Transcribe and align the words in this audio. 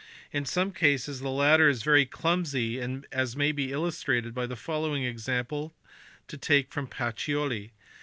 In 0.31 0.45
some 0.47 0.71
cases 0.71 1.19
the 1.19 1.29
latter 1.29 1.69
is 1.69 1.83
very 1.83 2.07
clumsy 2.07 2.81
as 3.11 3.35
may 3.35 3.51
be 3.51 3.71
illustrated 3.71 4.33
by 4.33 4.47
the 4.47 4.55
following 4.55 5.03
example 5.03 5.75
take 6.39 6.71
from 6.71 6.87
Pacioli. 6.87 7.69